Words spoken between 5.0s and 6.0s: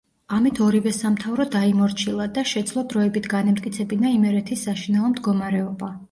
მდგომარეობა.